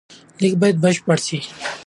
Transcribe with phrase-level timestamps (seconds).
[0.41, 1.39] لیک باید بشپړ سي.